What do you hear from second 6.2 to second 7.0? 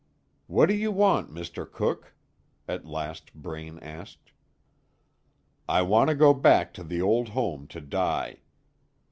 back to